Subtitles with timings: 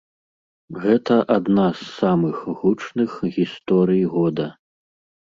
[0.85, 4.49] Гэта адна з самых гучных гісторый года.